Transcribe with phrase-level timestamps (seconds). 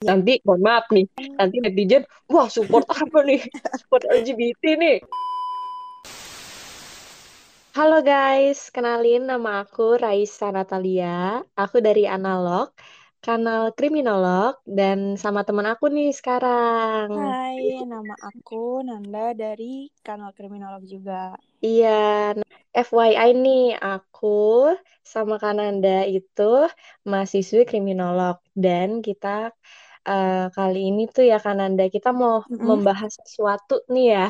[0.00, 1.04] Nanti, mohon maaf nih,
[1.36, 3.44] nanti netizen, wah support apa nih?
[3.84, 4.96] Support LGBT nih.
[7.76, 11.44] Halo guys, kenalin nama aku Raisa Natalia.
[11.52, 12.72] Aku dari Analog,
[13.20, 17.12] kanal Kriminolog, dan sama teman aku nih sekarang.
[17.12, 21.36] Hai, nama aku Nanda dari kanal Kriminolog juga.
[21.60, 22.32] Iya,
[22.72, 24.72] FYI nih, aku
[25.04, 26.64] sama Kananda itu
[27.04, 29.52] mahasiswi kriminolog dan kita
[30.10, 32.66] uh, kali ini tuh ya Kananda kita mau mm -hmm.
[32.66, 34.28] membahas sesuatu nih ya.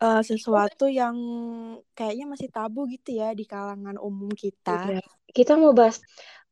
[0.00, 1.16] uh, sesuatu yang
[1.92, 4.96] kayaknya masih tabu gitu ya di kalangan umum kita.
[4.96, 5.04] Iya.
[5.28, 6.00] Kita mau bahas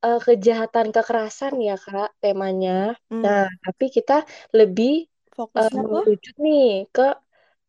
[0.05, 2.93] uh, kejahatan kekerasan ya kak temanya.
[3.09, 3.25] Mm.
[3.25, 6.05] Nah tapi kita lebih fokusnya uh,
[6.45, 7.17] nih ke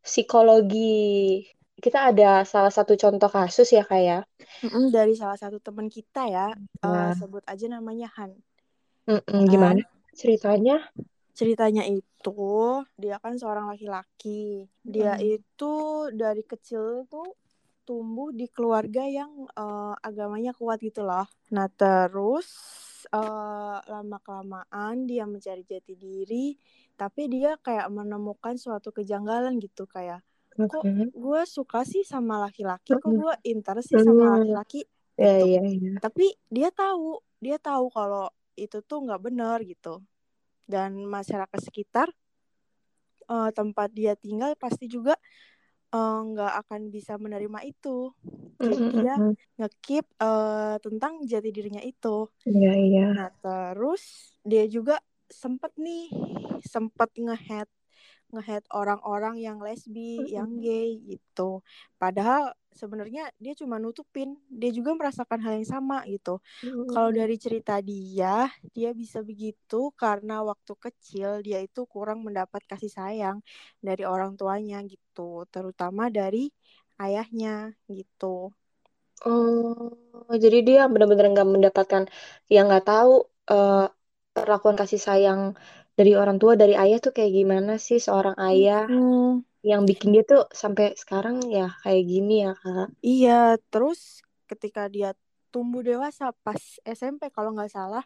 [0.04, 1.48] psikologi
[1.80, 4.20] kita ada salah satu contoh kasus ya kak ya
[4.64, 6.48] mm dari salah satu teman kita ya
[6.84, 7.12] nah.
[7.12, 8.36] uh, sebut aja namanya Han
[9.04, 10.78] Mm-mm, gimana ceritanya?
[11.34, 12.42] Ceritanya itu
[12.96, 14.70] dia kan seorang laki-laki.
[14.86, 15.24] Dia mm.
[15.26, 15.74] itu
[16.14, 17.36] dari kecil tuh
[17.84, 21.28] tumbuh di keluarga yang uh, agamanya kuat gitu loh.
[21.52, 22.48] Nah terus
[23.12, 26.56] uh, lama kelamaan dia mencari jati diri
[26.94, 30.22] tapi dia kayak menemukan suatu kejanggalan gitu kayak
[30.54, 34.86] kok gue suka sih sama laki-laki kok gue interest sih sama laki-laki?
[35.18, 35.50] Yeah, gitu.
[35.50, 35.98] yeah, yeah.
[35.98, 40.02] tapi dia tahu dia tahu kalau itu tuh nggak benar gitu
[40.70, 42.08] dan masyarakat sekitar
[43.28, 45.20] uh, tempat dia tinggal pasti juga
[45.94, 48.10] nggak uh, akan bisa menerima itu
[48.58, 48.98] jadi mm -hmm.
[48.98, 49.16] dia
[49.62, 53.10] ngekip uh, tentang jati dirinya itu yeah, yeah.
[53.14, 54.98] nah terus dia juga
[55.30, 56.10] sempet nih
[56.66, 57.70] sempet ngehead
[58.34, 61.62] ngehead orang-orang yang lesbi, yang gay gitu.
[62.02, 66.42] Padahal sebenarnya dia cuma nutupin, dia juga merasakan hal yang sama gitu.
[66.66, 66.90] Mm-hmm.
[66.90, 72.90] Kalau dari cerita dia, dia bisa begitu karena waktu kecil dia itu kurang mendapat kasih
[72.90, 73.38] sayang
[73.80, 76.50] dari orang tuanya gitu, terutama dari
[76.98, 78.50] ayahnya gitu.
[79.24, 79.94] Oh,
[80.36, 82.04] jadi dia benar-benar nggak mendapatkan
[82.52, 83.88] yang nggak tahu uh,
[84.34, 85.56] perlakuan kasih sayang
[85.94, 89.46] dari orang tua dari ayah tuh kayak gimana sih seorang ayah hmm.
[89.62, 95.14] yang bikin dia tuh sampai sekarang ya kayak gini ya kak iya terus ketika dia
[95.54, 98.02] tumbuh dewasa pas SMP kalau nggak salah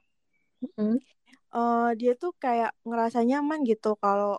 [0.75, 0.99] hmm.
[1.55, 4.35] uh, dia tuh kayak ngerasa nyaman gitu kalau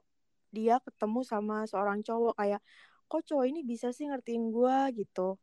[0.52, 2.60] dia ketemu sama seorang cowok kayak
[3.08, 5.40] kok cowok ini bisa sih ngertiin gue gitu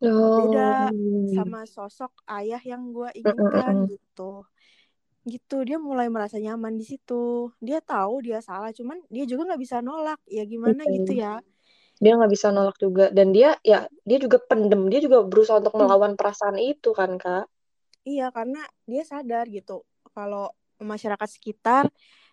[0.00, 0.36] oh.
[0.40, 0.88] beda
[1.36, 3.92] sama sosok ayah yang gue inginkan mm -mm.
[3.92, 4.48] gitu
[5.22, 9.62] gitu dia mulai merasa nyaman di situ dia tahu dia salah cuman dia juga nggak
[9.62, 10.94] bisa nolak ya gimana okay.
[10.98, 11.38] gitu ya
[12.02, 15.78] dia nggak bisa nolak juga dan dia ya dia juga pendem dia juga berusaha untuk
[15.78, 15.82] hmm.
[15.86, 16.18] melawan hmm.
[16.18, 17.46] perasaan itu kan kak
[18.02, 20.50] iya karena dia sadar gitu kalau
[20.82, 21.86] masyarakat sekitar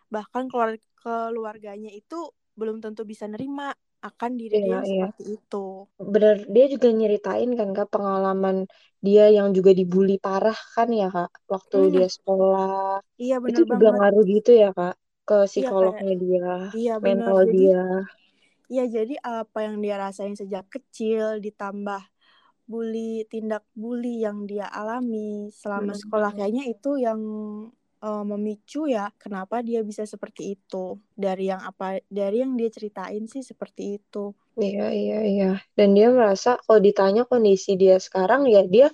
[0.09, 5.05] bahkan keluarga keluarganya itu belum tentu bisa nerima akan diri iya, dia iya.
[5.11, 5.65] seperti itu.
[5.99, 8.65] Bener, dia juga nyeritain kan kak pengalaman
[8.99, 11.91] dia yang juga dibully parah kan ya kak waktu hmm.
[11.95, 13.03] dia sekolah.
[13.19, 13.99] Iya benar Itu juga banget.
[13.99, 14.95] ngaruh gitu ya kak
[15.27, 17.53] ke iya, psikolognya iya, dia, iya, mental bener.
[17.53, 17.83] dia.
[18.69, 22.01] Iya jadi apa yang dia rasain sejak kecil ditambah
[22.69, 26.01] bully tindak bully yang dia alami selama hmm.
[26.05, 27.19] sekolah kayaknya itu yang
[28.03, 30.99] uh, memicu ya kenapa dia bisa seperti itu?
[31.15, 34.31] Dari yang apa dari yang dia ceritain sih seperti itu.
[34.59, 35.51] Iya iya iya.
[35.75, 38.87] Dan dia merasa kalau ditanya kondisi dia sekarang ya dia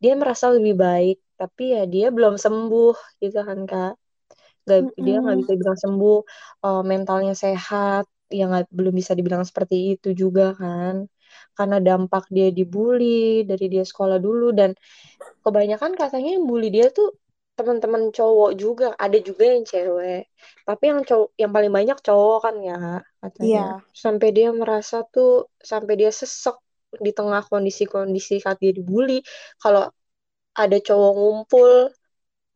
[0.00, 1.18] dia merasa lebih baik.
[1.36, 3.94] Tapi ya dia belum sembuh gitu kan kak.
[4.68, 5.04] Gak, mm -hmm.
[5.04, 6.18] dia nggak bisa bilang sembuh
[6.64, 8.04] uh, mentalnya sehat.
[8.30, 11.08] Ya nggak belum bisa dibilang seperti itu juga kan.
[11.56, 14.52] Karena dampak dia dibully dari dia sekolah dulu.
[14.52, 14.76] Dan
[15.44, 17.19] kebanyakan katanya yang bully dia tuh
[17.60, 20.20] teman-teman cowok juga ada juga yang cewek.
[20.64, 22.76] Tapi yang cowok yang paling banyak cowok kan ya
[23.20, 23.60] katanya.
[23.68, 23.72] Yeah.
[23.92, 25.30] sampai dia merasa tuh
[25.70, 26.56] sampai dia sesek
[27.04, 29.20] di tengah kondisi-kondisi saat dia dibully.
[29.62, 29.84] Kalau
[30.62, 31.70] ada cowok ngumpul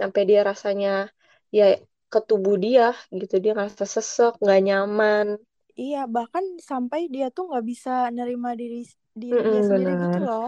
[0.01, 1.13] sampai dia rasanya
[1.53, 1.65] ya
[2.13, 3.35] ke tubuh dia gitu.
[3.43, 5.27] Dia ngerasa sesek nggak nyaman.
[5.75, 8.87] Iya bahkan sampai dia tuh nggak bisa nerima diri
[9.23, 10.01] diri mm -mm, sendiri bener.
[10.03, 10.47] gitu loh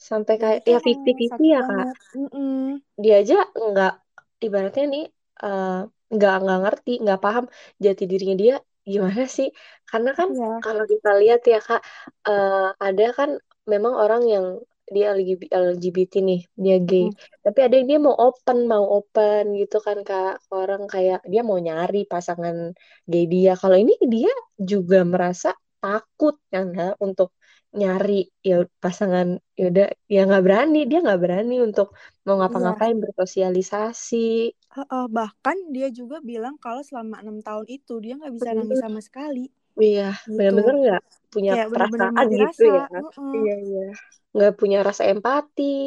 [0.00, 2.80] sampai kayak ya fifty fifty ya kak Mm-mm.
[2.96, 3.94] dia aja nggak
[4.40, 5.04] ibaratnya nih
[5.44, 7.44] uh, nggak nggak ngerti nggak paham
[7.76, 8.56] jati dirinya dia
[8.88, 9.52] gimana sih
[9.84, 10.56] karena kan yeah.
[10.64, 11.84] kalau kita lihat ya kak
[12.24, 13.36] uh, ada kan
[13.68, 14.46] memang orang yang
[14.90, 17.46] dia LGBT nih dia gay hmm.
[17.46, 21.60] tapi ada yang dia mau open mau open gitu kan kak orang kayak dia mau
[21.62, 22.74] nyari pasangan
[23.06, 27.30] gay dia kalau ini dia juga merasa takut ya enggak untuk
[27.70, 31.94] nyari ya pasangan ya udah ya nggak berani dia nggak berani untuk
[32.26, 32.40] mau Iya.
[32.46, 34.30] ngapa-ngapain bersosialisasi.
[34.74, 38.78] Uh, uh, bahkan dia juga bilang kalau selama enam tahun itu dia nggak bisa nangis
[38.82, 39.46] sama sekali.
[39.78, 40.34] Iya gitu.
[40.34, 42.84] benar-benar nggak punya kayak bener-bener perasaan mati gitu rasa ya.
[42.90, 43.32] uh-uh.
[43.38, 43.86] iya iya.
[44.34, 45.78] Nggak punya rasa empati.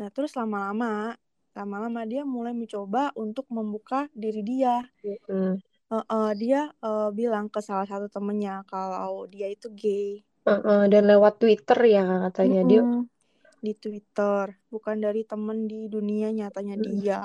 [0.00, 0.92] Nah terus lama-lama
[1.56, 4.84] lama-lama dia mulai mencoba untuk membuka diri dia.
[5.28, 5.56] Hmm.
[5.92, 10.80] uh, uh, dia uh, bilang ke salah satu temennya kalau dia itu gay uh -uh.
[10.86, 12.70] dan lewat Twitter ya katanya Mm-mm.
[12.70, 12.82] dia
[13.66, 16.84] di Twitter bukan dari temen di dunia nyatanya hmm.
[16.86, 17.20] dia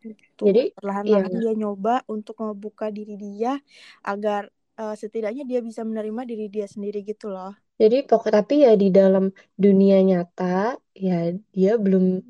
[0.00, 0.48] gitu.
[0.48, 1.40] jadi perlahan-lahan iya.
[1.40, 3.60] dia nyoba untuk membuka diri dia
[4.00, 4.48] agar
[4.80, 8.88] uh, setidaknya dia bisa menerima diri dia sendiri gitu loh jadi pokok tapi ya di
[8.88, 9.28] dalam
[9.58, 12.24] dunia nyata ya dia belum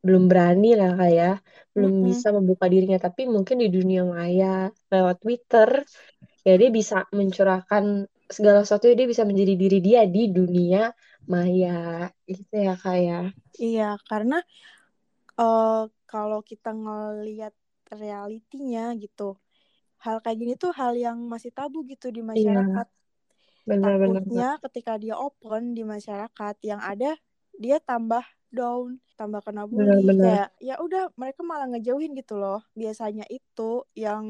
[0.00, 1.44] belum berani lah kayak
[1.76, 2.08] belum Mm-mm.
[2.08, 5.84] bisa membuka dirinya tapi mungkin di dunia maya lewat Twitter
[6.40, 10.94] ya dia bisa mencurahkan segala sesuatu dia bisa menjadi diri dia di dunia
[11.26, 12.08] maya.
[12.24, 14.40] Gitu ya kayak iya karena
[15.36, 17.52] uh, kalau kita ngelihat
[17.90, 19.34] realitinya gitu
[20.00, 22.86] hal kayak gini tuh hal yang masih tabu gitu di masyarakat.
[22.88, 27.20] Iya, benar, takutnya ketika dia open di masyarakat yang ada
[27.60, 30.24] dia tambah down tambah kena bully benar.
[30.24, 34.24] kayak ya udah mereka malah ngejauhin gitu loh biasanya itu yang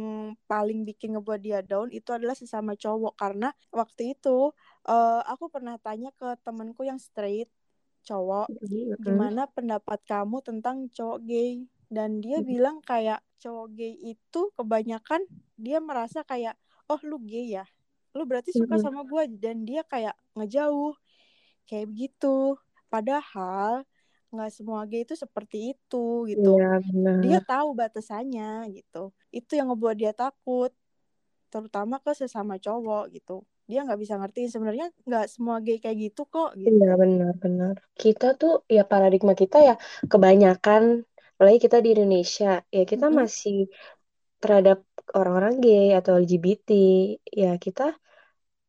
[0.44, 4.52] paling bikin ngebuat dia down itu adalah sesama cowok karena waktu itu
[4.86, 7.48] uh, aku pernah tanya ke temenku yang straight
[8.04, 9.00] cowok mm-hmm.
[9.00, 12.50] gimana pendapat kamu tentang cowok gay dan dia mm-hmm.
[12.50, 15.24] bilang kayak cowok gay itu kebanyakan
[15.56, 16.56] dia merasa kayak
[16.88, 17.64] oh lu gay ya
[18.16, 18.84] lu berarti suka mm-hmm.
[18.84, 20.98] sama gue dan dia kayak ngejauh
[21.70, 22.58] kayak begitu
[22.90, 23.86] padahal
[24.30, 27.18] nggak semua gay itu seperti itu gitu ya, benar.
[27.18, 30.70] dia tahu batasannya gitu itu yang ngebuat dia takut
[31.50, 36.26] terutama ke sesama cowok gitu dia nggak bisa ngerti sebenarnya nggak semua gay kayak gitu
[36.26, 36.74] kok gitu.
[36.74, 37.78] Iya benar-benar.
[37.94, 39.74] Kita tuh ya paradigma kita ya
[40.10, 41.06] kebanyakan,
[41.38, 43.20] apalagi kita di Indonesia ya kita mm -hmm.
[43.22, 43.58] masih
[44.42, 44.82] terhadap
[45.14, 46.70] orang-orang gay atau LGBT
[47.30, 47.94] ya kita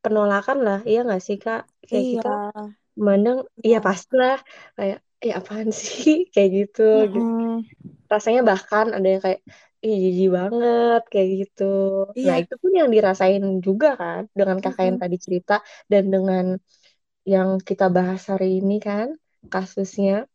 [0.05, 1.65] penolakan lah, iya nggak sih kak?
[1.81, 2.13] Kayak iya.
[2.13, 2.35] kita
[2.97, 4.37] memandang, iya ya, pastilah
[4.77, 6.81] kayak ya apaan sih kayak gitu.
[6.81, 7.13] Mm -mm.
[7.13, 7.21] gitu.
[8.11, 9.41] Rasanya bahkan ada yang kayak
[9.81, 11.73] ih jijik banget kayak gitu.
[12.13, 12.27] Iya.
[12.29, 14.89] Nah itu pun yang dirasain juga kan dengan kakak Mm-mm.
[14.89, 15.55] yang tadi cerita
[15.89, 16.45] dan dengan
[17.25, 19.17] yang kita bahas hari ini kan
[19.49, 20.29] kasusnya.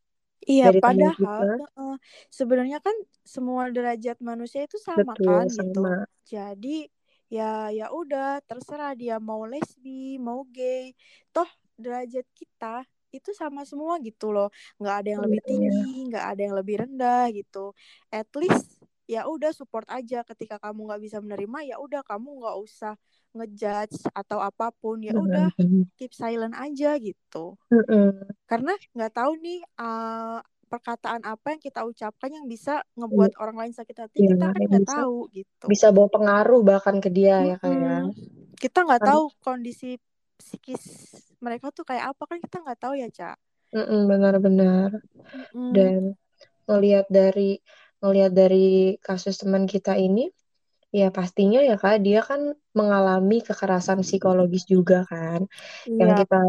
[0.46, 1.96] Iya dari padahal uh,
[2.30, 2.94] sebenarnya kan
[3.26, 5.66] semua derajat manusia itu sama Betul, kan sama.
[5.66, 5.82] gitu.
[6.26, 6.76] Jadi
[7.26, 10.94] ya ya udah terserah dia mau lesbi mau gay
[11.34, 14.48] toh derajat kita itu sama semua gitu loh.
[14.80, 17.72] Nggak ada yang lebih tinggi nggak ada yang lebih rendah gitu.
[18.10, 20.22] At least ya udah support aja.
[20.26, 22.94] Ketika kamu nggak bisa menerima ya udah kamu nggak usah
[23.36, 25.02] ngejudge atau apa pun.
[25.02, 25.50] Ya udah
[25.98, 27.54] keep silent aja gitu.
[28.46, 33.42] Karena nggak tahu nih uh, perkataan apa yang kita ucapkan yang bisa ngebuat hmm.
[33.42, 34.18] orang lain sakit hati.
[34.18, 35.64] Ya, kita kan nggak tahu gitu.
[35.70, 37.46] Bisa bawa pengaruh bahkan ke dia hmm.
[37.46, 37.56] ya.
[37.62, 38.02] Kayak
[38.58, 40.00] kita nggak tahu kondisi
[40.38, 40.82] psikis
[41.40, 42.22] mereka tuh kayak apa?
[42.28, 43.36] Kan kita nggak tahu ya cak
[43.84, 44.90] benar-benar
[45.52, 45.72] mm.
[45.74, 46.00] dan
[46.66, 47.60] ngelihat dari
[48.00, 50.30] ngelihat dari kasus teman kita ini
[50.94, 55.44] ya pastinya ya kak dia kan mengalami kekerasan psikologis juga kan.
[55.84, 55.98] Iya.
[56.00, 56.40] yang kita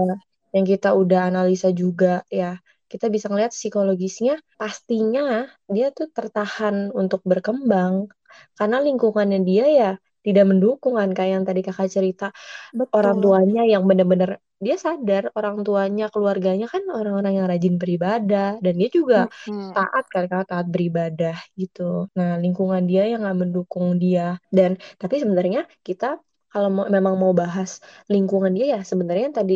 [0.55, 2.61] yang kita udah analisa juga ya.
[2.87, 8.07] Kita bisa ngelihat psikologisnya pastinya dia tuh tertahan untuk berkembang.
[8.55, 9.91] Karena lingkungannya dia ya
[10.27, 12.25] tidak mendukung kan kayak yang tadi kakak cerita
[12.71, 12.89] Betul.
[12.97, 14.29] orang tuanya yang benar-benar
[14.65, 19.71] dia sadar orang tuanya keluarganya kan orang-orang yang rajin beribadah dan dia juga Hmm.
[19.75, 21.81] taat kan kalau taat beribadah gitu
[22.17, 24.23] nah lingkungan dia yang nggak mendukung dia
[24.57, 26.05] dan tapi sebenarnya kita
[26.51, 27.69] kalau mau, memang mau bahas
[28.13, 29.53] lingkungan dia ya sebenarnya tadi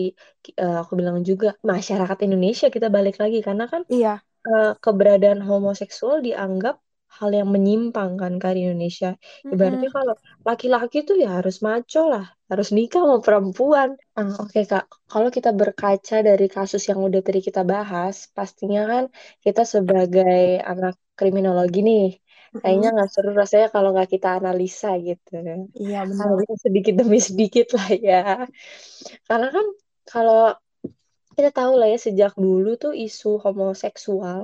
[0.62, 4.24] uh, aku bilang juga masyarakat Indonesia kita balik lagi karena kan Iya.
[4.48, 6.76] uh, keberadaan homoseksual dianggap
[7.18, 9.10] hal yang menyimpang kan kan di Indonesia.
[9.54, 9.96] Ibaratnya Mm-mm.
[9.98, 10.14] kalau
[10.48, 13.90] laki-laki tuh ya harus maco lah, harus nikah sama perempuan.
[14.16, 18.82] Ah, Oke okay, kak, kalau kita berkaca dari kasus yang udah tadi kita bahas, pastinya
[18.92, 19.04] kan
[19.44, 22.04] kita sebagai anak kriminologi nih,
[22.62, 25.30] kayaknya nggak seru rasanya kalau nggak kita analisa gitu.
[25.84, 26.28] Iya benar.
[26.64, 28.18] Sedikit demi sedikit lah ya.
[29.28, 29.66] Karena kan
[30.08, 30.56] kalau
[31.36, 34.42] kita tahu lah ya sejak dulu tuh isu homoseksual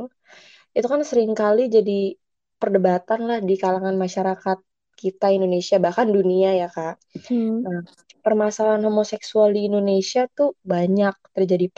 [0.78, 2.16] itu kan sering kali jadi
[2.62, 4.58] perdebatan lah di kalangan masyarakat
[4.98, 6.98] kita Indonesia bahkan dunia ya kak.
[7.30, 7.62] Hmm.
[7.62, 7.82] Nah,
[8.26, 11.70] permasalahan homoseksual di Indonesia tuh banyak terjadi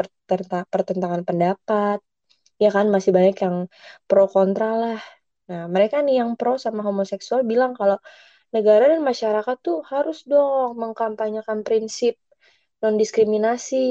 [0.72, 2.00] pertentangan pendapat,
[2.58, 3.58] ya kan masih banyak yang
[4.08, 5.00] pro kontra lah.
[5.52, 8.00] Nah mereka nih yang pro sama homoseksual bilang kalau
[8.56, 12.18] negara dan masyarakat tuh harus dong mengkampanyekan prinsip
[12.80, 13.84] non diskriminasi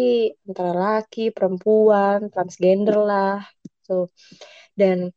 [0.49, 3.45] antara laki, perempuan, transgender lah,
[3.85, 4.09] tuh.
[4.73, 5.13] Dan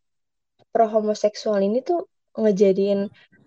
[0.72, 2.00] pro homoseksual ini tuh
[2.42, 3.02] ngejadiin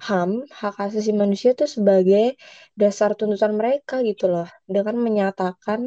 [0.06, 2.36] HAM, hak asasi manusia tuh sebagai
[2.80, 5.80] dasar tuntutan mereka gitu loh, dengan menyatakan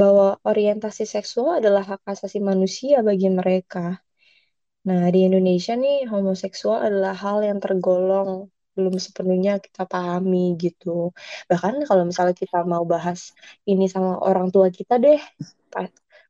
[0.00, 3.98] bahwa orientasi seksual adalah hak asasi manusia bagi mereka.
[4.86, 11.10] Nah, di Indonesia nih homoseksual adalah hal yang tergolong belum sepenuhnya kita pahami gitu.
[11.50, 13.32] Bahkan kalau misalnya kita mau bahas
[13.66, 15.18] ini sama orang tua kita deh,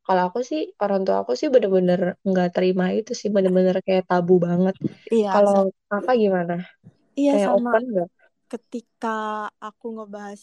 [0.06, 4.38] kalau aku sih orang tua aku sih bener-bener nggak terima itu sih bener-bener kayak tabu
[4.38, 4.78] banget.
[5.10, 5.34] Iya.
[5.34, 6.62] Kalau apa gimana?
[7.18, 7.70] Iya kayak sama.
[7.75, 8.10] open gak?
[8.46, 9.18] Ketika
[9.58, 10.42] aku ngebahas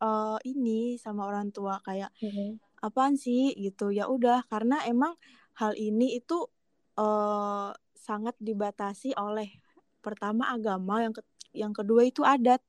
[0.00, 2.56] uh, ini sama orang tua kayak hmm.
[2.80, 5.12] apaan sih gitu ya udah karena emang
[5.60, 6.48] hal ini itu
[6.96, 9.52] uh, sangat dibatasi oleh
[10.00, 12.60] pertama agama yang ke yang kedua itu adat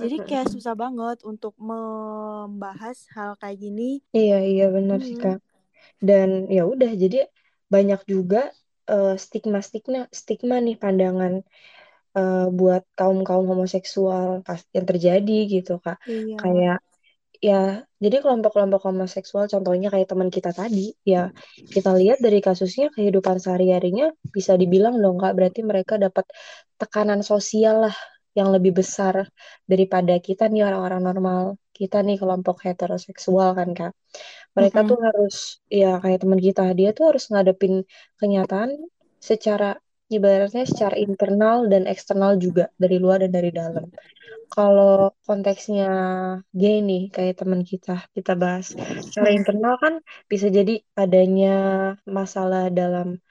[0.00, 5.06] jadi kayak susah banget untuk membahas hal kayak gini iya iya benar hmm.
[5.06, 5.40] sih kak
[6.00, 7.28] dan ya udah jadi
[7.70, 8.50] banyak juga
[8.90, 11.44] uh, stigma stigma stigma nih pandangan
[12.18, 14.42] uh, buat kaum kaum homoseksual
[14.74, 16.36] yang terjadi gitu kak iya.
[16.40, 16.78] kayak
[17.40, 21.32] ya jadi kelompok-kelompok homoseksual contohnya kayak teman kita tadi ya
[21.72, 26.28] kita lihat dari kasusnya kehidupan sehari-harinya bisa dibilang dong kak berarti mereka dapat
[26.76, 27.96] tekanan sosial lah
[28.38, 29.26] yang lebih besar
[29.66, 31.42] daripada kita nih orang-orang normal
[31.74, 33.92] kita nih kelompok heteroseksual kan kak.
[34.52, 34.90] Mereka mm -hmm.
[34.90, 35.36] tuh harus
[35.72, 37.88] ya kayak teman kita dia tuh harus ngadepin
[38.20, 38.76] kenyataan
[39.16, 43.86] secara ibaratnya secara internal dan eksternal juga dari luar dan dari dalam.
[44.50, 45.88] Kalau konteksnya
[46.50, 48.74] gay nih kayak teman kita kita bahas.
[49.06, 49.94] Secara internal kan
[50.26, 51.56] bisa jadi adanya
[52.02, 53.22] masalah dalam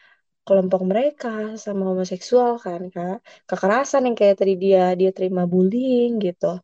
[0.49, 3.21] kelompok mereka sama homoseksual kan kak.
[3.45, 6.57] Kekerasan yang kayak tadi dia dia terima bullying gitu.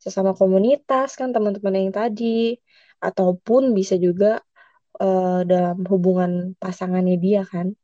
[0.00, 2.56] Sesama komunitas kan teman-teman yang tadi.
[2.96, 4.40] Ataupun bisa juga
[5.04, 7.76] uh, dalam hubungan pasangannya dia kan.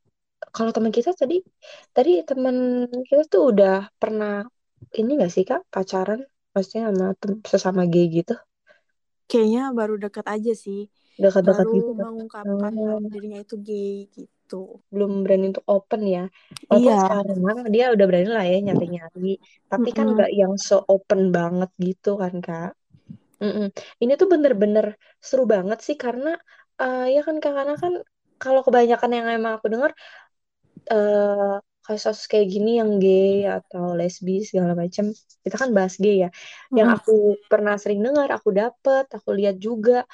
[0.49, 1.45] Kalau teman kita tadi
[1.93, 4.41] tadi teman kita tuh udah pernah
[4.97, 6.25] ini gak sih kak pacaran?
[6.57, 7.07] Maksudnya sama
[7.45, 8.33] sesama gay gitu?
[9.29, 10.89] Kayaknya baru deket aja sih.
[11.21, 12.03] Dekat-dekat baru gitu kan?
[12.09, 12.97] mengungkapkan oh.
[13.05, 14.32] dirinya itu gay gitu
[14.93, 16.23] belum berani untuk open ya
[16.69, 16.97] walaupun iya.
[17.01, 19.33] sekarang dia udah berani lah ya nyari-nyari
[19.67, 19.97] tapi mm -hmm.
[19.97, 22.71] kan nggak yang so open banget gitu kan kak
[23.41, 23.67] mm -mm.
[24.03, 24.85] ini tuh bener-bener
[25.17, 26.37] seru banget sih karena
[26.79, 27.93] uh, ya kan karena kan
[28.41, 29.91] kalau kebanyakan yang emang aku dengar
[30.91, 35.11] uh, kasus kayak gini yang gay atau lesbi segala macam
[35.43, 36.75] kita kan bahas gay ya hmm.
[36.79, 40.07] yang aku pernah sering dengar aku dapet aku lihat juga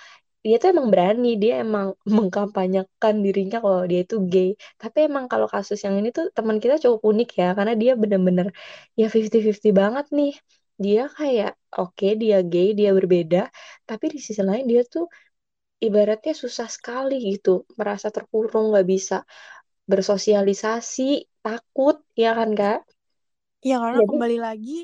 [0.46, 4.50] dia tuh emang berani dia emang mengkampanyekan dirinya kalau dia itu gay.
[4.81, 8.48] Tapi emang kalau kasus yang ini tuh teman kita cukup unik ya karena dia bener-bener
[9.00, 10.34] ya 50-50 banget nih.
[10.79, 13.51] Dia kayak oke okay, dia gay dia berbeda
[13.84, 15.05] tapi di sisi lain dia tuh
[15.79, 19.17] ibaratnya susah sekali gitu merasa terkurung nggak bisa
[19.91, 22.79] bersosialisasi takut ya kan kak?
[23.60, 24.79] Ya karena Jadi, kembali lagi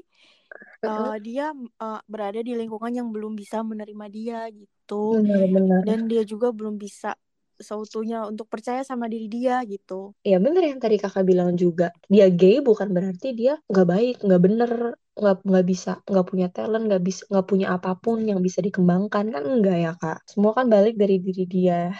[0.83, 5.81] uh, dia uh, berada di lingkungan yang belum bisa menerima dia gitu benar, benar.
[5.83, 7.17] dan dia juga belum bisa
[7.55, 12.27] seutuhnya untuk percaya sama diri dia gitu ya bener yang tadi kakak bilang juga dia
[12.27, 14.71] gay bukan berarti dia nggak baik nggak bener
[15.15, 19.31] nggak nggak bisa nggak punya talent nggak bisa nggak punya apa pun yang bisa dikembangkan
[19.31, 21.95] kan enggak ya kak semua kan balik dari diri dia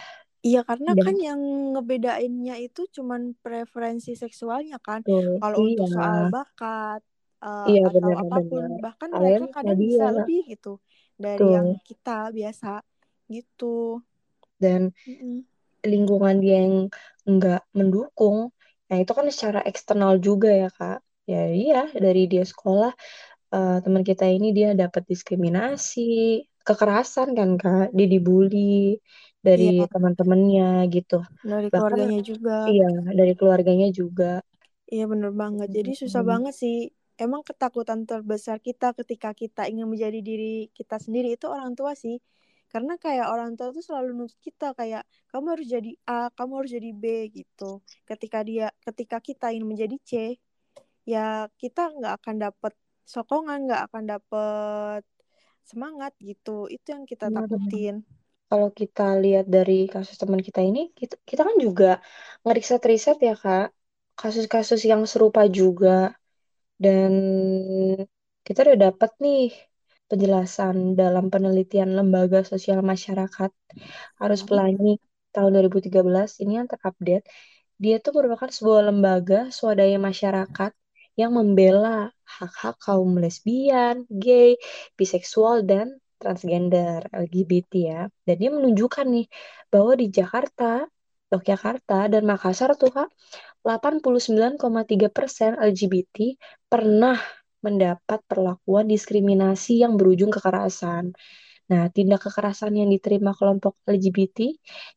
[0.46, 1.40] Iya karena Dan, kan yang
[1.74, 5.02] ngebedainnya itu cuman preferensi seksualnya kan.
[5.02, 5.66] Tuh, Kalau iya.
[5.74, 7.00] untuk soal bakat
[7.42, 8.80] uh, iya, atau bener, apa pun bener.
[8.82, 10.72] bahkan mereka kadang bisa lebih gitu
[11.16, 11.52] dari Tuh.
[11.52, 12.80] yang kita biasa
[13.32, 14.00] gitu.
[14.56, 15.36] Dan mm -mm.
[15.84, 16.88] lingkungan dia yang
[17.26, 18.54] nggak mendukung,
[18.88, 21.00] nah itu kan secara eksternal juga ya kak.
[21.26, 22.94] Ya iya dari dia sekolah
[23.50, 29.02] uh, teman kita ini dia dapat diskriminasi, kekerasan kan kak, dia dibully
[29.46, 29.86] dari iya.
[29.86, 31.22] teman-temannya gitu.
[31.46, 32.56] Dari Bahkan, keluarganya juga.
[32.66, 34.42] Iya, dari keluarganya juga.
[34.86, 35.70] Iya bener banget.
[35.70, 36.30] Jadi susah hmm.
[36.30, 36.78] banget sih.
[37.16, 42.16] Emang ketakutan terbesar kita ketika kita ingin menjadi diri kita sendiri itu orang tua sih.
[42.72, 46.72] Karena kayak orang tua tuh selalu nuntut kita kayak kamu harus jadi A, kamu harus
[46.76, 47.80] jadi B gitu.
[48.08, 50.12] Ketika dia, ketika kita ingin menjadi C,
[51.12, 52.72] ya kita nggak akan dapet
[53.14, 55.02] sokongan, nggak akan dapet
[55.70, 56.50] semangat gitu.
[56.74, 57.96] Itu yang kita takutin
[58.50, 61.86] kalau kita lihat dari kasus teman kita ini, kita, kita kan juga
[62.44, 63.64] ngeriset-riset ya kak,
[64.20, 65.90] kasus-kasus yang serupa juga.
[66.76, 67.12] Dan
[68.46, 69.50] kita udah dapat nih
[70.06, 73.52] penjelasan dalam penelitian Lembaga Sosial Masyarakat
[74.22, 74.42] Arus.
[74.48, 75.00] Pelangi
[75.34, 77.26] tahun 2013, ini yang terupdate.
[77.76, 80.72] Dia tuh merupakan sebuah lembaga swadaya masyarakat
[81.20, 84.56] yang membela hak-hak kaum lesbian, gay,
[84.96, 89.26] biseksual, dan transgender LGBT ya dan dia menunjukkan nih
[89.68, 90.88] bahwa di Jakarta
[91.28, 93.08] Yogyakarta dan Makassar tuh kak
[93.66, 96.16] 89,3 persen LGBT
[96.72, 97.18] pernah
[97.66, 101.10] mendapat perlakuan diskriminasi yang berujung kekerasan.
[101.70, 104.38] Nah, tindak kekerasan yang diterima kelompok LGBT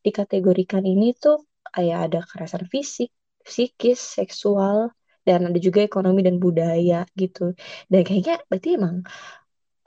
[0.06, 1.36] dikategorikan ini tuh
[1.74, 3.10] kayak ada kekerasan fisik,
[3.46, 4.90] psikis, seksual,
[5.26, 7.54] dan ada juga ekonomi dan budaya gitu.
[7.90, 8.96] Dan kayaknya berarti emang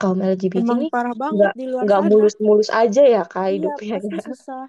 [0.00, 2.10] kaum LGBT Emang ini parah banget nggak di luar nggak sana.
[2.10, 4.24] mulus-mulus aja ya kak Iya, hidupnya pasti ya.
[4.26, 4.60] susah.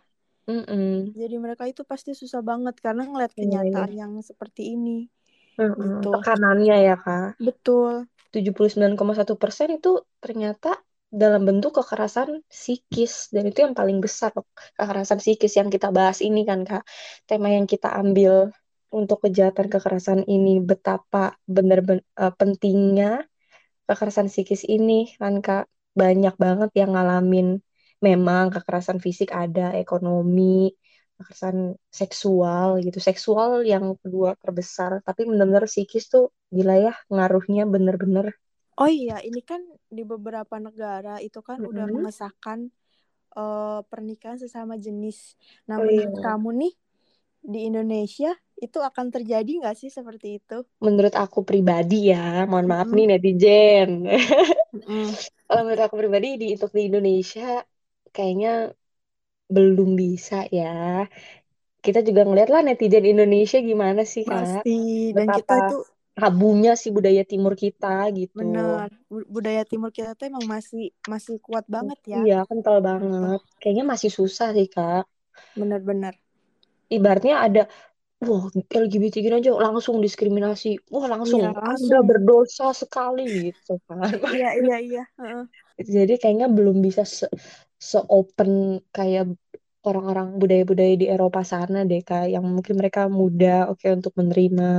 [0.45, 1.15] Mm-mm.
[1.17, 3.49] Jadi mereka itu pasti susah banget karena ngeliat Iya, iya.
[3.49, 5.09] kenyataan yang seperti ini.
[5.57, 6.03] Mm-mm.
[6.03, 6.09] Gitu.
[6.13, 7.39] Tekanannya ya kak.
[7.41, 8.05] Betul.
[8.29, 10.75] 79,1 persen itu ternyata
[11.07, 14.43] dalam bentuk kekerasan psikis dan itu yang paling besar loh,
[14.75, 16.83] kekerasan psikis yang kita bahas ini kan kak
[17.23, 18.51] tema yang kita ambil
[18.91, 23.23] untuk kejahatan kekerasan ini betapa benar-benar uh, pentingnya
[23.87, 27.63] kekerasan psikis ini kan kak banyak banget yang ngalamin
[28.03, 30.73] memang kekerasan fisik ada ekonomi
[31.15, 38.35] kekerasan seksual gitu seksual yang kedua terbesar tapi benar-benar psikis tuh gila ya ngaruhnya bener-bener
[38.75, 41.71] Oh iya, ini kan di beberapa negara itu kan mm-hmm.
[41.71, 42.67] udah mengesahkan
[43.39, 45.39] uh, pernikahan sesama jenis.
[45.63, 46.19] Nah, oh, menurut iya.
[46.19, 46.73] kamu nih
[47.45, 50.67] di Indonesia itu akan terjadi nggak sih seperti itu?
[50.83, 52.99] Menurut aku pribadi ya, mohon maaf mm-hmm.
[52.99, 53.89] nih netizen.
[54.75, 55.07] mm-hmm.
[55.47, 57.63] Kalau menurut aku pribadi di untuk di Indonesia
[58.15, 58.71] kayaknya
[59.51, 61.05] belum bisa ya.
[61.83, 64.63] Kita juga ngeliat lah netizen Indonesia gimana sih kak?
[64.63, 65.13] Pasti.
[65.13, 65.77] Dan Betapa kita itu
[66.15, 68.39] tabunya sih budaya timur kita gitu.
[68.41, 68.89] Benar.
[69.11, 72.17] Budaya timur kita tuh emang masih masih kuat banget ya.
[72.23, 73.43] Iya, kental banget.
[73.59, 75.05] Kayaknya masih susah sih, Kak.
[75.53, 76.15] Benar-benar.
[76.87, 77.63] Ibaratnya ada
[78.23, 80.79] wah LGBT gini aja langsung diskriminasi.
[80.89, 81.91] Wah, langsung, iya, langsung.
[81.91, 84.09] Anda berdosa sekali gitu kan.
[84.33, 85.03] iya, iya, iya.
[85.19, 85.45] Uh.
[85.75, 87.27] Jadi kayaknya belum bisa se,
[87.75, 89.35] se open kayak
[89.85, 94.69] orang-orang budaya-budaya di Eropa sana deh kak yang mungkin mereka muda oke okay, untuk menerima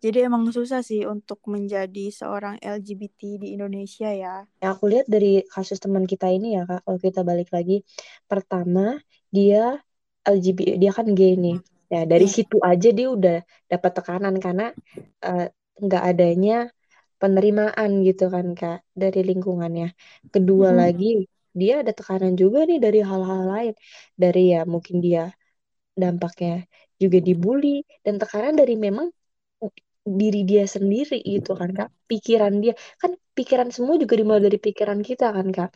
[0.00, 5.44] jadi emang susah sih untuk menjadi seorang LGBT di Indonesia ya ya aku lihat dari
[5.44, 7.84] kasus teman kita ini ya kak kalau kita balik lagi
[8.24, 8.96] pertama
[9.28, 9.76] dia
[10.24, 11.60] LGBT dia kan gay nih
[11.92, 12.34] ya dari hmm.
[12.34, 14.72] situ aja dia udah dapat tekanan karena
[15.76, 16.72] nggak uh, adanya
[17.20, 19.92] penerimaan gitu kan kak dari lingkungannya
[20.32, 20.78] kedua hmm.
[20.80, 21.28] lagi
[21.60, 23.74] dia ada tekanan juga nih dari hal-hal lain.
[24.16, 25.32] Dari ya mungkin dia
[25.92, 26.64] dampaknya
[26.96, 29.12] juga dibully dan tekanan dari memang
[30.02, 31.88] diri dia sendiri gitu kan kak.
[32.10, 32.74] Pikiran dia.
[32.98, 35.70] Kan pikiran semua juga dimulai dari pikiran kita kan kak.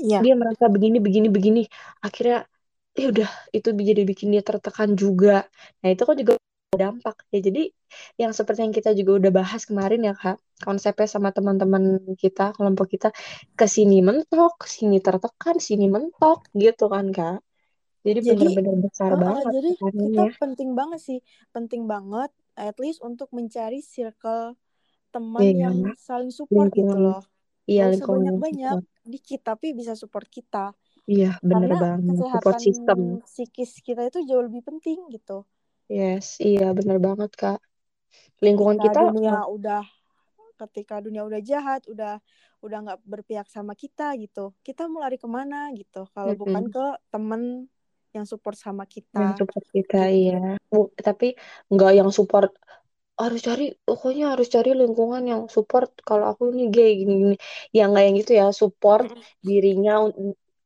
[0.00, 0.22] Yeah.
[0.24, 1.62] dia merasa begini begini begini.
[2.00, 2.48] Akhirnya
[2.96, 5.44] ya udah itu jadi bikin dia tertekan juga.
[5.84, 6.32] Nah itu kan juga
[6.76, 7.62] dampak ya jadi
[8.20, 12.96] yang seperti yang kita juga udah bahas kemarin ya kak konsepnya sama teman-teman kita kelompok
[12.96, 13.08] kita
[13.52, 17.44] ke sini mentok sini tertekan sini mentok gitu kan kak.
[18.06, 21.18] Jadi, benar-benar besar uh, banget jadi kita penting banget sih
[21.50, 24.54] penting banget at least untuk mencari circle
[25.10, 25.66] teman yeah.
[25.66, 26.86] yang saling support lingkungan.
[26.86, 27.22] gitu loh.
[27.66, 28.78] Iya Gak banyak-banyak
[29.10, 30.70] dikit tapi bisa support kita.
[31.10, 35.42] Iya benar banget kesehatan support system psikis kita itu jauh lebih penting gitu
[35.86, 37.60] Yes, iya benar banget kak.
[38.42, 39.84] Lingkungan ketika kita dunia udah
[40.56, 42.18] ketika dunia udah jahat, udah
[42.64, 46.08] udah nggak berpihak sama kita gitu, kita mau lari ke mana gitu?
[46.10, 46.42] Kalau mm -hmm.
[46.42, 47.42] bukan ke temen
[48.16, 49.20] yang support sama kita.
[49.20, 50.56] Yang support kita iya.
[50.96, 51.36] Tapi
[51.68, 52.50] nggak yang support
[53.16, 57.36] harus cari pokoknya harus cari lingkungan yang support kalau aku nih gay gini gini
[57.72, 59.08] yang nggak yang gitu ya support
[59.40, 60.04] dirinya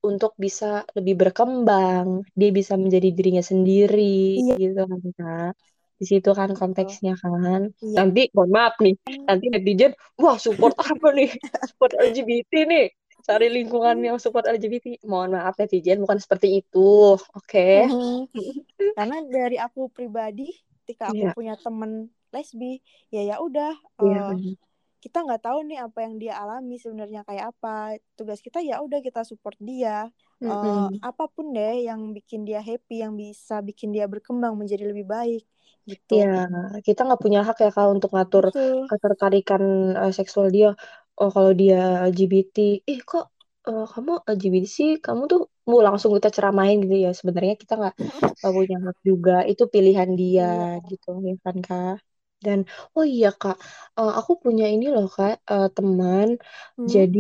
[0.01, 4.55] untuk bisa lebih berkembang, dia bisa menjadi dirinya sendiri, iya.
[4.57, 5.53] gitu kan kak.
[6.01, 7.69] Di situ kan konteksnya kan.
[7.85, 7.97] Iya.
[8.01, 8.97] Nanti, mohon maaf nih,
[9.29, 11.31] nanti netizen, wah support apa nih?
[11.69, 12.87] Support LGBT nih.
[13.21, 15.05] Cari lingkungan yang support LGBT.
[15.05, 17.45] Mohon maaf netizen, bukan seperti itu, oke?
[17.45, 17.85] Okay?
[17.85, 18.91] Mm -hmm.
[18.97, 20.49] Karena dari aku pribadi,
[20.83, 21.37] ketika aku yeah.
[21.37, 22.81] punya temen lesbi,
[23.13, 23.77] ya ya udah.
[24.01, 24.33] Yeah.
[24.33, 24.57] Uh,
[25.01, 27.97] kita nggak tahu nih apa yang dia alami sebenarnya kayak apa.
[28.15, 30.07] Tugas kita ya udah kita support dia.
[30.41, 30.53] Mm-hmm.
[30.53, 35.09] uh, apa pun deh yang bikin dia happy yang bisa bikin dia berkembang menjadi lebih
[35.09, 35.45] baik
[35.89, 36.21] gitu.
[36.21, 36.49] Ya
[36.85, 38.89] kita nggak punya hak ya kak untuk ngatur Betul.
[38.89, 39.63] ketertarikan
[39.97, 40.77] uh, seksual dia.
[41.17, 43.33] Oh kalau dia LGBT ih kok
[43.69, 44.91] uh, kamu LGBT sih?
[45.01, 47.17] Kamu tuh mau langsung kita ceramain gitu ya.
[47.17, 47.97] Sebenarnya kita nggak
[48.41, 49.37] punya hak juga.
[49.49, 50.89] Itu pilihan dia yeah.
[50.89, 51.97] gitu ya kan kak
[52.46, 52.59] dan
[52.96, 53.57] oh iya kak,
[53.98, 56.29] uh, aku punya ini loh kak uh, teman.
[56.76, 56.87] Hmm.
[56.94, 57.18] Jadi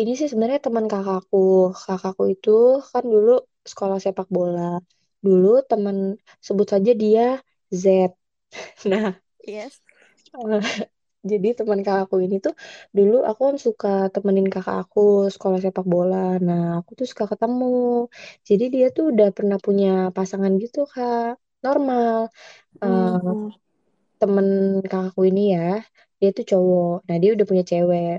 [0.00, 1.38] ini sih sebenarnya teman kakakku.
[1.86, 2.50] Kakakku itu
[2.92, 3.30] kan dulu
[3.70, 4.60] sekolah sepak bola.
[5.26, 5.96] Dulu teman
[6.46, 7.22] sebut saja dia
[7.82, 7.84] Z.
[8.90, 9.06] Nah,
[9.46, 9.80] yes.
[10.36, 10.60] Uh,
[11.30, 12.54] Jadi teman kakakku ini tuh
[12.96, 15.00] dulu aku kan suka temenin kakak aku
[15.34, 16.16] sekolah sepak bola.
[16.46, 17.64] Nah, aku tuh suka ketemu.
[18.48, 21.26] Jadi dia tuh udah pernah punya pasangan gitu, Kak.
[21.66, 22.16] Normal.
[22.82, 23.50] Eh, Hmm.
[24.22, 24.46] Temen
[24.90, 25.62] kakakku ini ya,
[26.20, 26.92] dia tuh cowok.
[27.08, 28.14] Nah, dia udah punya cewek.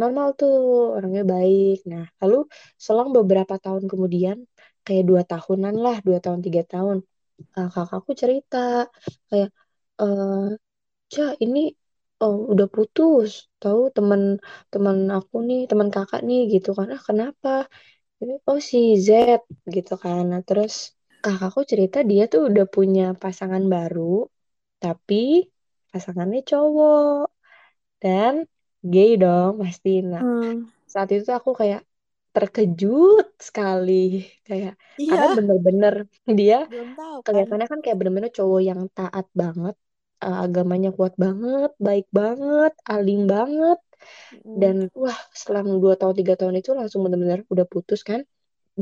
[0.00, 0.52] Normal tuh,
[0.96, 1.76] orangnya baik.
[1.92, 2.36] Nah, lalu
[2.86, 4.36] selang beberapa tahun kemudian,
[4.86, 6.96] kayak dua tahunan lah, dua tahun, tiga tahun,
[7.58, 8.58] eh, kakakku cerita,
[9.30, 9.48] kayak,
[10.02, 10.40] eh
[11.14, 11.60] Cak, ini
[12.22, 13.30] oh, udah putus.
[13.62, 14.22] Tahu teman
[14.72, 16.88] teman aku nih, teman kakak nih gitu kan.
[16.94, 17.48] Ah, kenapa?
[18.50, 19.08] Oh, si Z
[19.74, 20.22] gitu kan.
[20.32, 20.74] Nah, terus
[21.24, 24.02] kakakku cerita dia tuh udah punya pasangan baru,
[24.82, 25.14] tapi
[25.92, 27.24] pasangannya cowok
[28.02, 28.34] dan
[28.92, 29.90] gay dong pasti.
[30.12, 30.70] Nah, Hmm.
[30.92, 31.80] saat itu aku kayak
[32.34, 33.92] terkejut sekali
[34.48, 34.72] kayak
[35.08, 35.94] karena Iya, bener-bener
[36.38, 36.56] dia
[36.96, 37.48] tahu kan.
[37.48, 39.74] kelihatannya kan kayak bener-bener cowok yang taat banget,
[40.24, 43.78] eh, agamanya kuat banget, baik banget, alim banget,
[44.32, 44.50] Hmm.
[44.60, 48.20] dan wah selang dua tahun tiga tahun itu langsung bener-bener udah putus kan,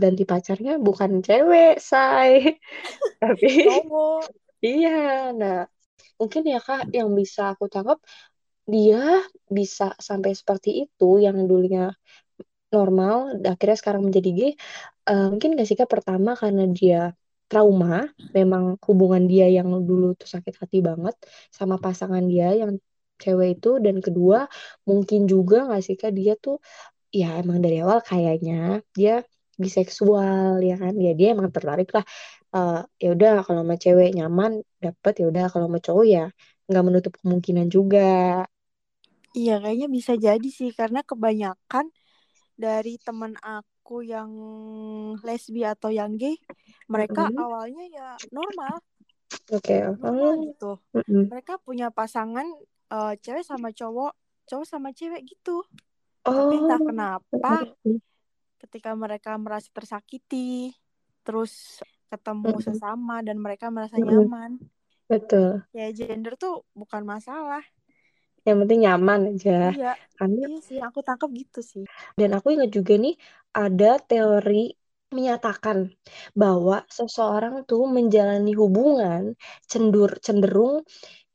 [0.00, 2.32] dan di pacarnya bukan cewek, say,
[3.22, 4.32] tapi Cowok.
[4.66, 4.88] iya,
[5.40, 5.54] nah
[6.20, 7.98] mungkin ya kak yang bisa aku tangkap
[8.72, 8.98] dia
[9.58, 11.92] bisa sampai seperti itu yang dulunya
[12.74, 13.16] normal,
[13.52, 14.50] akhirnya sekarang menjadi gay,
[15.08, 16.98] eh, mungkin gak sih Kak pertama karena dia
[17.50, 18.04] trauma,
[18.36, 21.16] memang hubungan dia yang dulu tuh sakit hati banget
[21.58, 22.76] sama pasangan dia yang
[23.22, 24.38] cewek itu, dan kedua
[24.88, 26.56] mungkin juga gak sih Kak dia tuh
[27.20, 29.12] ya emang dari awal kayaknya dia
[29.62, 32.04] biseksual ya kan, ya dia emang tertarik lah,
[32.56, 34.52] Eh, ya udah kalau sama cewek nyaman
[34.84, 36.20] dapet ya udah kalau sama cowok ya
[36.68, 37.98] nggak menutup kemungkinan juga.
[39.38, 41.86] Iya, kayaknya bisa jadi sih karena kebanyakan
[42.64, 44.30] dari teman aku yang
[45.26, 46.34] lesbi atau yang gay,
[46.92, 47.44] mereka Mm-mm.
[47.44, 48.06] awalnya ya
[48.36, 48.74] normal,
[49.52, 50.64] Oke, normal Oh, gitu.
[50.94, 51.24] mm-mm.
[51.30, 52.46] Mereka punya pasangan
[52.94, 54.12] eh, cewek sama cowok,
[54.48, 55.64] cowok sama cewek gitu.
[56.36, 57.50] Tapi entah Oh, kenapa
[58.62, 60.74] ketika mereka merasa tersakiti,
[61.26, 61.82] terus
[62.12, 62.64] ketemu Mm-mm.
[62.66, 64.08] sesama dan mereka merasa Mm-mm.
[64.08, 64.50] nyaman,
[65.10, 65.62] Betul.
[65.78, 67.62] ya gender tuh bukan masalah.
[68.46, 69.52] Yang penting nyaman aja.
[69.66, 71.84] Iya, Karena iya sih, aku tangkap gitu sih.
[72.18, 73.14] dan aku ingat juga nih
[73.62, 74.54] ada teori
[75.16, 75.78] menyatakan
[76.42, 79.22] bahwa seseorang tuh menjalani hubungan
[79.70, 80.74] cendur cenderung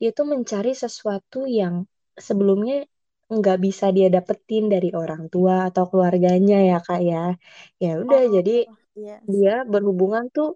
[0.00, 1.74] dia tuh mencari sesuatu yang
[2.26, 2.74] sebelumnya
[3.34, 7.18] nggak bisa dia dapetin dari orang tua atau keluarganya ya kak ya.
[7.82, 8.52] Ya udah Oh, jadi
[8.96, 10.48] iya dia berhubungan tuh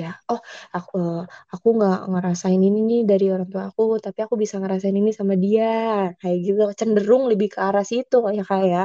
[0.00, 0.40] ya oh
[0.76, 1.16] aku eh,
[1.54, 5.34] aku nggak ngerasain ini nih dari orang tua aku tapi aku bisa ngerasain ini sama
[5.44, 5.64] dia.
[6.20, 8.80] Kayak gitu cenderung lebih ke arah situ ya kak ya.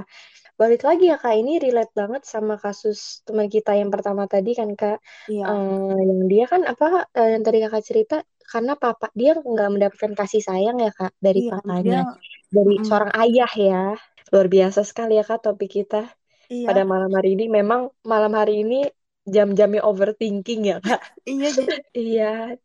[0.62, 4.70] Balik lagi ya kak ini relate banget sama kasus teman kita yang pertama tadi kan
[4.80, 4.98] kak.
[5.28, 6.86] Iya, Eh, yang dia kan apa
[7.20, 8.16] eh, yang tadi kakak cerita
[8.52, 11.52] karena papa dia nggak mendapatkan kasih sayang ya kak dari iya,
[11.84, 11.98] dia, papanya
[12.56, 12.86] dari mm-mm.
[12.88, 13.76] seorang ayah ya.
[14.34, 15.98] Luar biasa sekali ya kak topik kita.
[16.66, 18.76] Pada iya, malam hari ini memang malam hari ini
[19.36, 21.48] jam-jamnya overthinking ya kak iya,
[22.00, 22.24] Iya,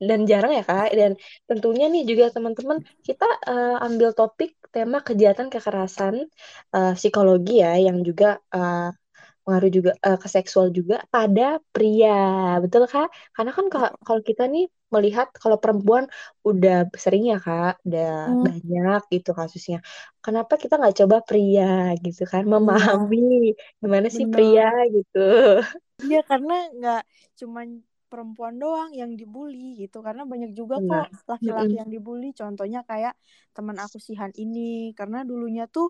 [0.08, 0.86] dan jarang ya Kak.
[1.00, 1.12] Dan
[1.48, 6.14] tentunya nih juga teman-teman kita eh, ambil topik tema kejahatan kekerasan
[6.74, 8.78] eh, psikologi ya, yang juga eh,
[9.44, 11.42] pengaruh juga eh, ke seksual juga pada
[11.74, 12.10] pria,
[12.62, 13.06] betul Kak?
[13.34, 16.04] Karena kan ka- kalau kita nih melihat kalau perempuan
[16.48, 16.74] udah
[17.04, 19.76] sering ya Kak, udah mm, banyak gitu kasusnya.
[20.24, 21.64] Kenapa kita nggak coba pria
[22.04, 23.16] gitu kan, iya, memahami
[23.82, 24.82] gimana sih pria bener.
[24.94, 25.18] gitu.
[26.04, 27.00] Iya, karena nggak
[27.40, 27.66] cuman
[28.10, 31.12] perempuan doang yang dibully gitu, karena banyak juga kok Benar.
[31.30, 32.26] laki-laki yang dibully.
[32.40, 33.12] Contohnya kayak
[33.56, 34.60] teman aku Sihan ini,
[34.98, 35.86] karena dulunya tuh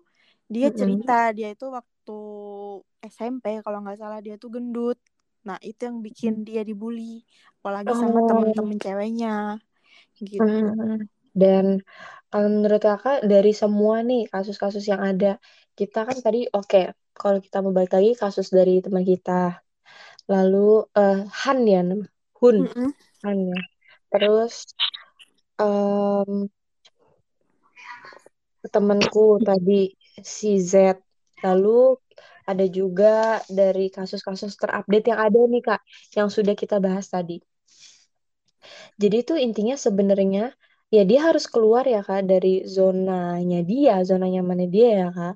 [0.55, 1.33] dia cerita Mm-mm.
[1.37, 2.13] dia itu waktu
[3.15, 4.99] SMP kalau nggak salah dia tuh gendut.
[5.49, 7.27] Nah, itu yang bikin dia dibully,
[7.59, 9.59] apalagi sama Oh, temen-temen ceweknya
[10.31, 10.63] gitu.
[10.63, 11.09] Hmm,
[11.43, 11.67] Dan
[12.31, 15.27] kalau menurut kakak dari semua nih kasus-kasus yang ada,
[15.79, 16.79] kita kan tadi oke,
[17.21, 19.33] kalau kita mau balik lagi kasus dari teman kita,
[20.33, 20.57] lalu
[20.99, 21.81] eh, Han ya,
[22.41, 22.93] Hun, Mm-mm.
[23.25, 23.59] Han ya.
[24.13, 24.55] Terus
[25.59, 26.49] em,
[28.73, 29.73] temanku tadi
[30.21, 31.01] si Z,
[31.47, 31.97] lalu
[32.51, 35.81] ada juga dari kasus-kasus terupdate yang ada nih Kak,
[36.19, 37.41] yang sudah kita bahas tadi.
[39.01, 40.53] Jadi itu intinya sebenarnya
[40.95, 45.35] ya dia harus keluar ya Kak dari zonanya dia, zona nyamannya dia ya Kak,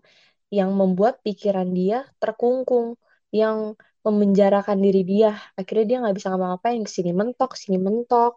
[0.52, 2.94] yang membuat pikiran dia terkungkung,
[3.34, 3.74] yang
[4.06, 5.34] memenjarakan diri dia.
[5.58, 8.32] Akhirnya dia nggak bisa ngapa-ngapain, sini mentok, sini mentok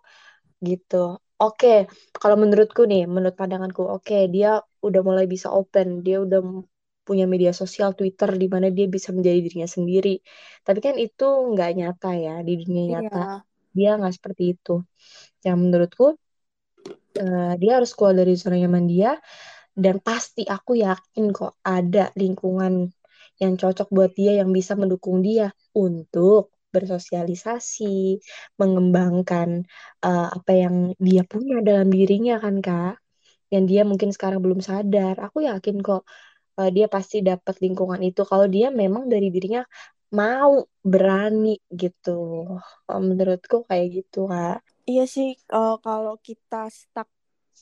[0.63, 1.19] gitu.
[1.39, 1.88] Oke,
[2.21, 6.39] kalau menurutku nih, menurut pandanganku, oke dia udah mulai bisa open, dia udah
[7.07, 10.09] punya media sosial Twitter di mana dia bisa menjadi dirinya sendiri.
[10.65, 13.17] Tapi kan itu nggak nyata ya di dunia nyata.
[13.17, 13.43] Iya,
[13.77, 14.71] Dia nggak seperti itu.
[15.45, 16.05] Yang menurutku
[17.19, 19.11] eh, dia harus keluar dari zona nyaman dia
[19.75, 22.91] dan pasti aku yakin kok ada lingkungan
[23.41, 28.21] yang cocok buat dia yang bisa mendukung dia untuk bersosialisasi,
[28.61, 29.65] mengembangkan
[30.05, 32.98] uh, apa yang dia punya dalam dirinya kan Kak,
[33.53, 35.17] yang dia mungkin sekarang belum sadar.
[35.21, 36.05] Aku yakin kok
[36.57, 39.65] uh, dia pasti dapat lingkungan itu kalau dia memang dari dirinya
[40.13, 42.45] mau berani gitu.
[42.89, 44.62] Menurutku kayak gitu kak.
[44.89, 47.09] Iya sih uh, kalau kita stuck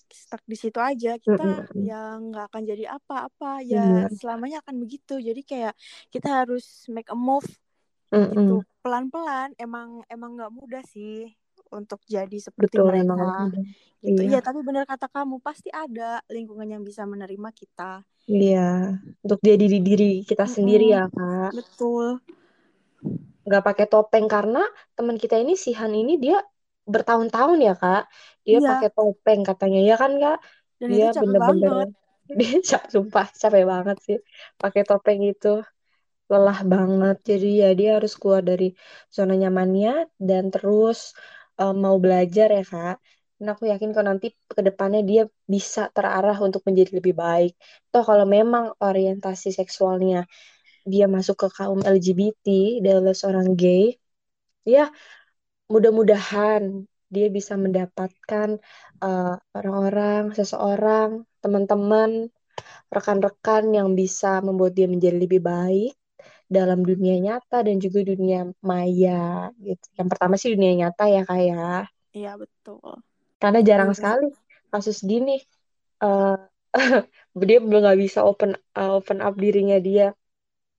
[0.08, 1.84] stuck di situ aja kita mm -mm.
[1.84, 4.15] ya nggak akan jadi apa-apa ya mm.
[4.15, 5.73] selamanya akan begitu jadi kayak
[6.13, 7.47] kita harus make a move
[8.13, 8.32] mm -mm.
[8.32, 11.28] gitu pelan-pelan emang emang nggak mudah sih
[11.71, 13.51] untuk jadi seperti Betul, mereka
[14.03, 14.21] gitu.
[14.23, 14.38] Iya.
[14.38, 18.06] ya tapi benar kata kamu pasti ada lingkungan yang bisa menerima kita.
[18.30, 20.56] Iya untuk jadi diri diri kita mm -mm.
[20.56, 21.51] sendiri ya kak.
[21.58, 22.06] Betul.
[23.47, 26.38] Nggak pakai topeng karena teman kita ini si Han ini dia
[26.86, 28.03] bertahun-tahun ya kak.
[28.45, 28.69] Dia iya.
[28.77, 30.39] pakai topeng katanya ya kan kak?
[30.77, 31.89] Dan dia bener-bener
[32.38, 32.60] dia
[32.91, 34.17] sumpah capek banget sih
[34.62, 35.65] pakai topeng itu.
[36.27, 37.17] Lelah banget.
[37.23, 38.75] Jadi ya dia harus keluar dari
[39.08, 41.15] zona nyamannya dan terus
[41.62, 42.96] um, mau belajar ya kak.
[43.38, 47.52] Dan aku yakin kalau nanti ke depannya dia bisa terarah untuk menjadi lebih baik.
[47.91, 50.26] Toh kalau memang orientasi seksualnya
[50.88, 54.00] dia masuk ke kaum LGBT adalah seorang gay
[54.63, 54.88] ya
[55.67, 58.60] mudah-mudahan dia bisa mendapatkan
[59.04, 62.32] uh, orang-orang seseorang teman-teman
[62.91, 65.91] rekan-rekan yang bisa membuat dia menjadi lebih baik
[66.48, 69.86] dalam dunia nyata dan juga dunia maya gitu.
[70.00, 71.68] Yang pertama sih dunia nyata ya kak ya.
[72.16, 73.04] Iya betul.
[73.38, 74.32] Karena jarang sekali
[74.72, 75.40] kasus gini
[76.04, 76.38] uh,
[77.48, 80.14] dia belum nggak bisa open uh, open up dirinya dia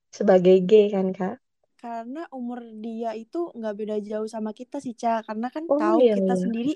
[0.09, 1.37] sebagai gay kan kak
[1.79, 6.03] karena umur dia itu nggak beda jauh sama kita sih Ca karena kan oh, tahu
[6.03, 6.41] iya, kita iya.
[6.43, 6.73] sendiri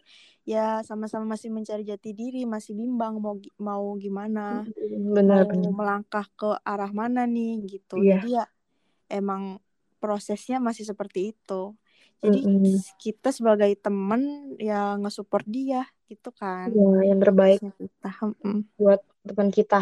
[0.48, 5.72] ya sama-sama masih mencari jati diri masih bimbang mau mau gimana benar, mau benar.
[5.76, 8.24] melangkah ke arah mana nih gitu iya.
[8.24, 8.46] jadi ya
[9.10, 9.60] emang
[9.98, 11.76] prosesnya masih seperti itu
[12.24, 12.78] jadi mm -hmm.
[13.00, 18.10] kita sebagai temen ya nge-support dia gitu kan ya, yang terbaik kita.
[18.80, 19.82] buat teman kita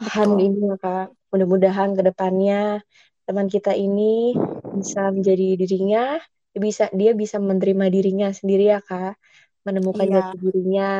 [0.00, 2.80] Han ini ya kak mudah-mudahan ke depannya
[3.28, 4.32] teman kita ini
[4.72, 6.16] bisa menjadi dirinya
[6.56, 9.20] bisa dia bisa menerima dirinya sendiri ya kak
[9.62, 10.14] menemukan iya.
[10.18, 10.90] jati dirinya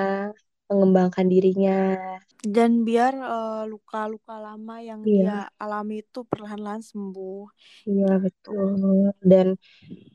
[0.70, 1.96] mengembangkan dirinya
[2.40, 5.12] dan biar uh, luka-luka lama yang iya.
[5.12, 7.44] dia alami itu perlahan-lahan sembuh
[7.84, 9.60] iya betul dan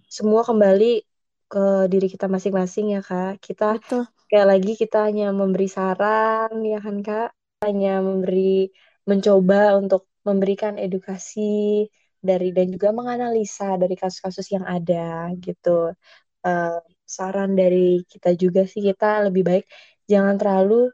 [0.10, 1.06] semua kembali
[1.46, 4.04] ke diri kita masing-masing ya kak kita betul.
[4.28, 7.30] kayak lagi kita hanya memberi saran ya kan kak
[7.62, 8.74] hanya memberi
[9.06, 11.86] mencoba untuk memberikan edukasi
[12.18, 15.94] dari dan juga menganalisa dari kasus-kasus yang ada gitu.
[16.42, 19.66] Uh, saran dari kita juga sih kita lebih baik
[20.10, 20.90] jangan terlalu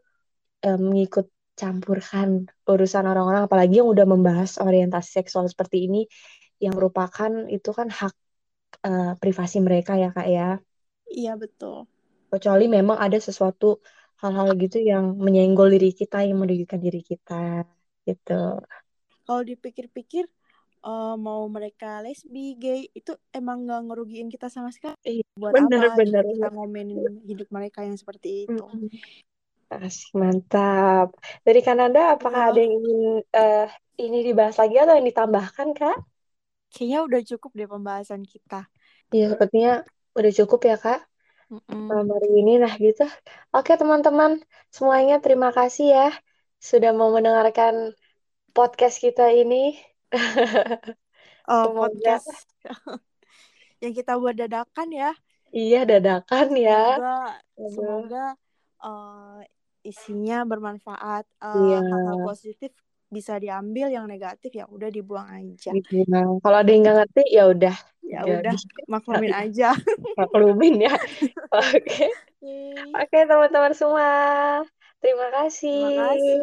[0.65, 6.08] mengikut campurkan urusan orang-orang apalagi yang udah membahas orientasi seksual seperti ini
[6.62, 8.13] yang merupakan itu kan hak
[8.86, 10.50] uh, privasi mereka ya kak ya.
[11.10, 11.89] Iya betul.
[12.32, 13.84] Kecuali memang ada sesuatu
[14.21, 17.65] hal-hal gitu yang menyenggol diri kita yang merugikan diri kita
[18.06, 18.62] gitu
[19.32, 20.28] kalau dipikir-pikir
[20.84, 24.97] uh, mau mereka lesbi, gay itu emang nggak ngerugiin kita sama sekali.
[25.08, 28.65] Iya, Buat bener, apa bener, kita ngomenin hidup mereka yang seperti itu?
[29.72, 31.16] Asik, mantap.
[31.48, 35.98] Dari Kanada, apakah ada yang ingin uh, ini dibahas lagi atau yang ditambahkan, Kak?
[36.76, 38.68] Kayaknya udah cukup deh pembahasan kita.
[39.16, 41.00] Iya, sepertinya udah cukup ya, Kak.
[41.52, 43.08] Mm hari ini, nah gitu.
[43.56, 44.44] Oke, teman-teman.
[44.72, 46.08] Semuanya terima kasih ya
[46.60, 47.96] sudah mau mendengarkan
[48.52, 49.80] podcast kita ini.
[51.52, 51.80] oh, Semoga...
[51.88, 52.28] podcast
[53.84, 55.12] yang kita buat dadakan ya.
[55.52, 56.84] Iya, dadakan ya.
[57.00, 57.20] Semoga,
[57.56, 58.26] semoga
[58.80, 59.40] uh,
[59.82, 61.26] isinya bermanfaat.
[61.41, 61.80] Uh, iya.
[61.82, 62.72] Hal-hal positif
[63.12, 65.76] bisa diambil, yang negatif ya udah dibuang aja.
[65.76, 66.39] Dibuang.
[66.39, 67.76] Kalau ada yang nggak ngerti ya udah.
[68.02, 68.56] Ya udah,
[68.91, 69.76] maklumin aja.
[70.20, 70.96] maklumin ya.
[71.60, 71.80] Oke.
[71.86, 72.10] Okay.
[72.41, 74.10] Oke, okay, teman-teman semua.
[75.02, 75.82] Terima kasih.
[75.91, 76.38] Terima kasih.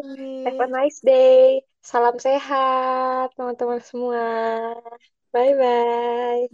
[0.47, 1.63] Have a nice day.
[1.79, 4.23] Salam sehat, teman-teman semua.
[5.31, 6.49] Bye-bye.